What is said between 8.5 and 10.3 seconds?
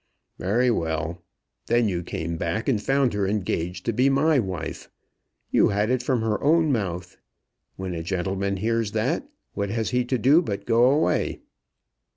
hears that, what has he to